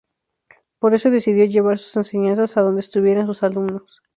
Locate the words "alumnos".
3.43-4.01